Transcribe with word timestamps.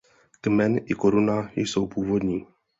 Kmen 0.41 0.79
i 0.85 0.93
koruna 0.93 1.49
jsou 1.55 1.87
původní. 1.87 2.47